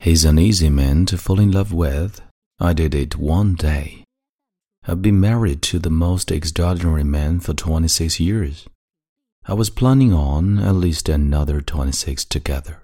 [0.00, 2.20] He's an easy man to fall in love with.
[2.58, 4.04] I did it one day.
[4.86, 8.66] I've been married to the most extraordinary man for 26 years.
[9.48, 12.82] I was planning on at least another 26 together.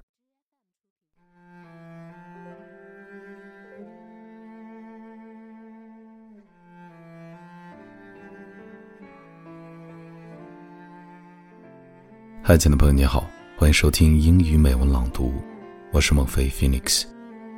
[12.45, 13.25] 嗨，亲爱的朋友，你好，
[13.57, 15.33] 欢迎收听英语美文朗读，
[15.98, 17.06] 我是孟非 Phoenix。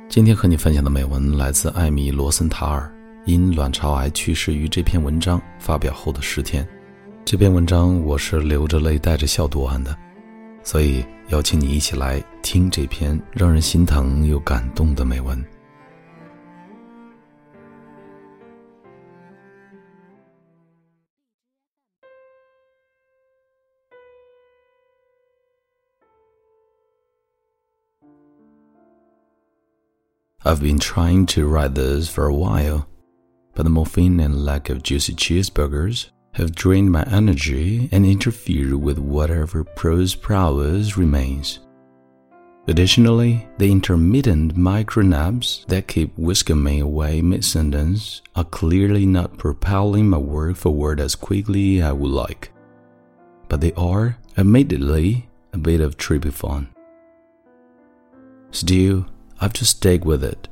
[0.08, 2.90] 今天和你分享的美文来自艾米·罗森塔尔，
[3.26, 6.66] 因卵巢癌去世于这篇文章发表后的十天。
[7.22, 9.94] 这篇文章我是流着泪带着笑读完的，
[10.64, 15.38] 所以邀请你一起来听这篇让人心疼又感动的美文。
[30.42, 32.88] I've been trying to write this for a while,
[33.54, 38.98] but the morphine and lack of juicy cheeseburgers have drained my energy and interfered with
[38.98, 41.58] whatever prose prowess remains.
[42.68, 49.36] Additionally, the intermittent micro naps that keep whisking me away mid sentence are clearly not
[49.36, 52.50] propelling my work forward as quickly as I would like.
[53.48, 56.70] But they are, admittedly, a bit of trippy fun.
[58.52, 59.06] Still,
[59.40, 60.48] I have to stick with it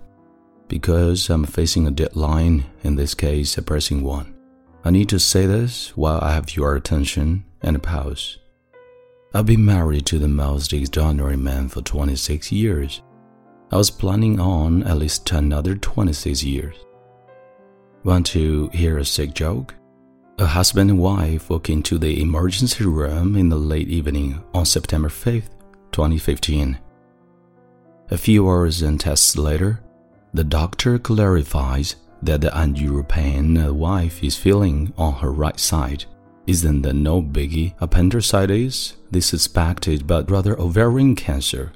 [0.67, 4.34] because I'm facing a deadline, in this case, a pressing one.
[4.83, 8.39] I need to say this while I have your attention and a pause.
[9.34, 13.03] I've been married to the most extraordinary man for 26 years.
[13.70, 16.75] I was planning on at least another 26 years.
[18.05, 19.75] Want to hear a sick joke?
[20.39, 25.11] A husband and wife walk into the emergency room in the late evening on September
[25.11, 25.50] 5th,
[25.92, 26.78] 2015.
[28.11, 29.81] A few hours and tests later,
[30.33, 33.05] the doctor clarifies that the unusual
[33.75, 36.06] wife is feeling on her right side
[36.47, 41.72] isn't the no biggie appendicitis they suspected but rather ovarian cancer.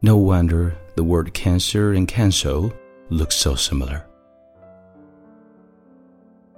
[0.00, 2.70] No wonder the word cancer and cancer
[3.10, 4.06] look so similar.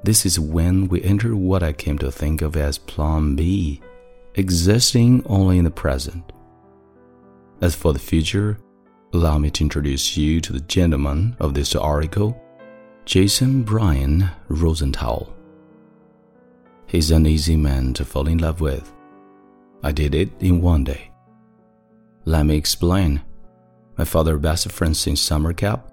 [0.04, 3.80] This is when we enter what I came to think of as Plan B,
[4.36, 6.32] existing only in the present.
[7.62, 8.58] As for the future,
[9.12, 12.36] allow me to introduce you to the gentleman of this article,
[13.04, 15.32] Jason Brian Rosenthal.
[16.86, 18.92] He's an easy man to fall in love with.
[19.84, 21.12] I did it in one day.
[22.24, 23.22] Let me explain.
[23.96, 25.88] My father's best friend since summer camp,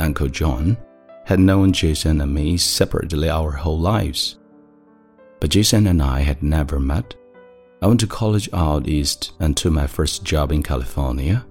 [0.00, 0.76] Uncle John,
[1.24, 4.40] had known Jason and me separately our whole lives.
[5.38, 7.14] But Jason and I had never met
[7.82, 11.44] I went to college out east and took my first job in California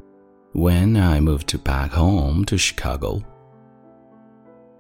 [0.53, 3.21] when I moved back home to Chicago.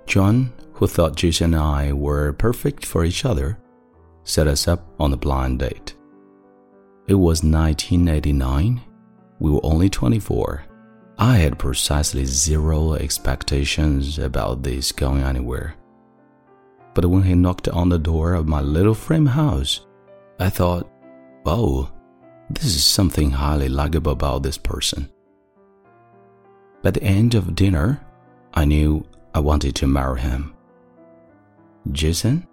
[0.05, 3.57] John, who thought Jason and I were perfect for each other,
[4.23, 5.93] set us up on a blind date.
[7.07, 8.79] It was 1989.
[9.39, 10.63] We were only 24.
[11.17, 15.75] I had precisely zero expectations about this going anywhere.
[16.93, 19.85] But when he knocked on the door of my little frame house,
[20.39, 20.90] I thought,
[21.45, 21.89] Oh,
[22.49, 25.09] this is something highly likable about this person.
[26.83, 28.01] By the end of dinner,
[28.53, 30.53] I knew I wanted to marry him.
[31.91, 32.47] Jason?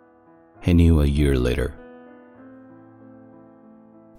[0.63, 1.75] He knew a year later.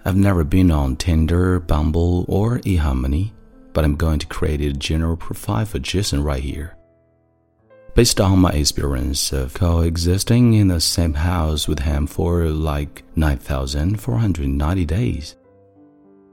[0.05, 3.31] I've never been on Tinder, Bumble, or eHarmony,
[3.73, 6.78] but I'm going to create a general profile for Jason right here
[7.99, 14.85] based on my experience of coexisting in the same house with him for like 9,490
[14.85, 15.35] days.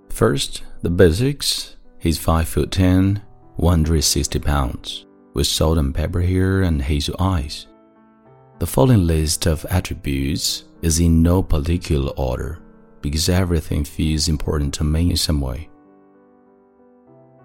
[0.08, 1.74] First, the basics.
[1.98, 3.20] He's 5 foot 10,
[3.56, 7.66] 160 pounds, with salt and pepper hair and hazel eyes.
[8.60, 12.60] The following list of attributes is in no particular order
[13.00, 15.68] because everything feels important to me in some way.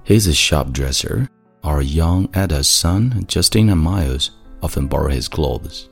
[0.03, 1.27] He's a shop dresser
[1.63, 4.31] our young Ada's son, Justin and Miles,
[4.61, 5.89] often borrow his clothes.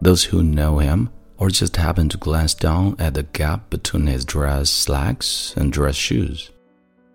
[0.00, 4.24] Those who know him or just happen to glance down at the gap between his
[4.24, 6.50] dress slacks and dress shoes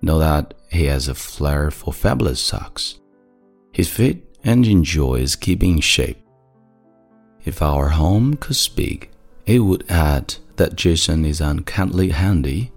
[0.01, 2.99] know that he has a flair for fabulous socks.
[3.71, 6.17] He's fit and enjoys keeping in shape.
[7.45, 9.11] If our home could speak,
[9.45, 12.71] it would add that Jason is uncannily handy.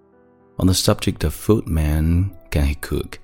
[0.58, 3.18] On the subject of food, man, can he cook?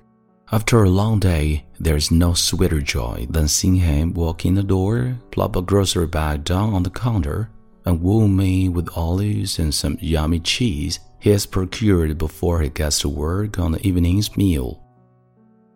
[0.53, 4.63] After a long day, there is no sweeter joy than seeing him walk in the
[4.63, 7.49] door, plop a grocery bag down on the counter,
[7.85, 12.99] and woo me with olives and some yummy cheese he has procured before he gets
[12.99, 14.83] to work on the evening's meal.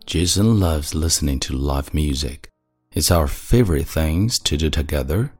[0.06, 2.50] Jason loves listening to live music.
[2.92, 5.32] It's our favorite things to do together.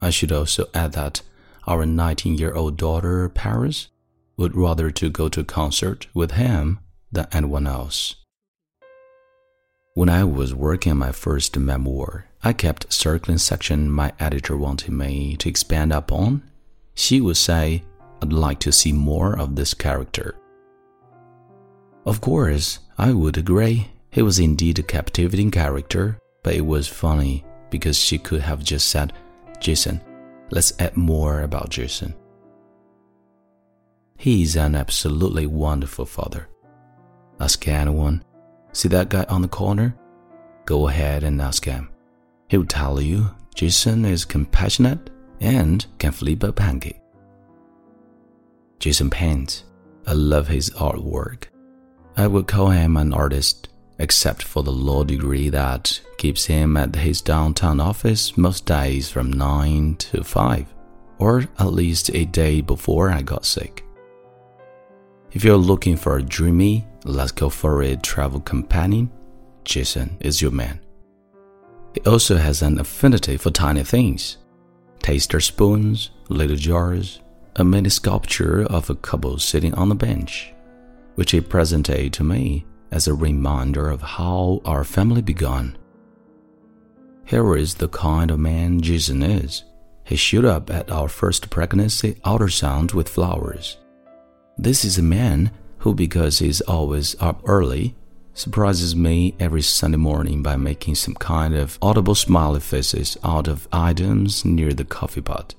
[0.00, 1.22] I should also add that
[1.66, 3.88] our 19 year old daughter, Paris,
[4.36, 6.78] would rather to go to a concert with him
[7.10, 8.14] than anyone else.
[9.98, 14.92] When I was working on my first memoir, I kept circling section my editor wanted
[14.92, 16.44] me to expand upon.
[16.94, 17.82] She would say,
[18.22, 20.36] I'd like to see more of this character.
[22.06, 23.88] Of course, I would agree.
[24.12, 28.90] He was indeed a captivating character, but it was funny because she could have just
[28.90, 29.12] said,
[29.58, 30.00] Jason,
[30.52, 32.14] let's add more about Jason.
[34.16, 36.46] He's an absolutely wonderful father.
[37.40, 38.22] Ask anyone.
[38.78, 39.96] See that guy on the corner?
[40.64, 41.88] Go ahead and ask him.
[42.46, 45.10] He'll tell you Jason is compassionate
[45.40, 47.00] and can flip a pancake.
[48.78, 49.64] Jason paints.
[50.06, 51.46] I love his artwork.
[52.16, 56.94] I would call him an artist, except for the law degree that keeps him at
[56.94, 60.74] his downtown office most days from 9 to 5,
[61.18, 63.84] or at least a day before I got sick.
[65.32, 69.10] If you're looking for a dreamy, let's go for a travel companion,
[69.64, 70.80] Jason is your man.
[71.94, 74.38] He also has an affinity for tiny things
[75.00, 77.20] taster spoons, little jars,
[77.56, 80.52] a mini sculpture of a couple sitting on a bench,
[81.14, 85.76] which he presented to me as a reminder of how our family began.
[87.24, 89.64] Here is the kind of man Jason is.
[90.04, 93.76] He showed up at our first pregnancy ultrasound with flowers.
[94.56, 95.50] This is a man
[95.80, 97.94] who, because he's always up early,
[98.34, 103.66] surprises me every Sunday morning by making some kind of audible smiley faces out of
[103.72, 105.54] items near the coffee pot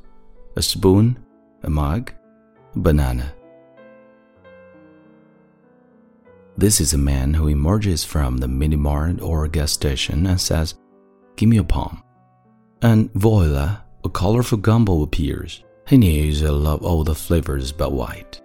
[0.55, 1.17] a spoon,
[1.63, 2.11] a mug,
[2.75, 3.33] a banana.
[6.57, 10.75] This is a man who emerges from the mini mart or gas station and says,
[11.37, 12.03] Give me a palm.
[12.81, 15.63] And voila, a colorful gumbo appears.
[15.87, 18.41] He knows I love all the flavors but white.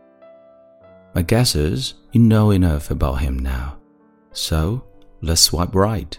[1.15, 3.79] My guess is you know enough about him now.
[4.33, 4.85] So
[5.23, 6.19] let's swipe right.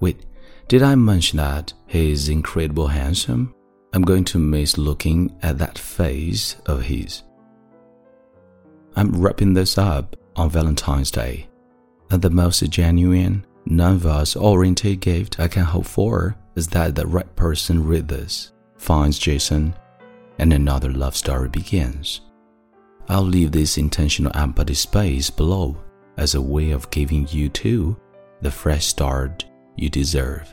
[0.00, 0.24] Wait,
[0.68, 3.54] did I mention that he's incredible handsome?
[3.92, 7.22] I'm going to miss looking at that face of his.
[8.94, 11.48] I'm wrapping this up on Valentine's Day,
[12.10, 17.36] and the most genuine, non-us oriented gift I can hope for is that the right
[17.36, 19.74] person read this, finds Jason,
[20.38, 22.22] and another love story begins.
[23.07, 25.75] I'll leave this intentional empty space below
[26.15, 27.95] as a way of giving you too
[28.41, 29.43] the fresh start
[29.75, 30.45] you deserve.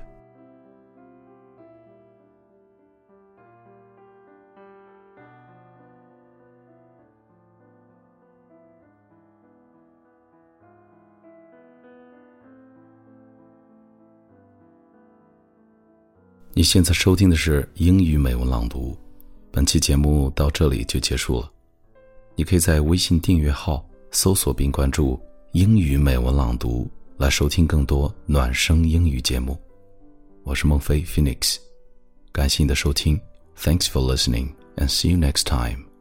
[16.54, 18.98] 你现在收听的是英语美文朗读，
[19.52, 21.48] 本期节目到这里就结束了。
[22.35, 25.19] 你可以在微信订阅号搜索并关注
[25.53, 29.57] “英语美文朗读”来收听更多暖声英语节目。
[30.43, 31.57] 我是孟非 Phoenix，
[32.31, 33.19] 感谢你的收听
[33.57, 35.92] ，Thanks for listening and see you next time。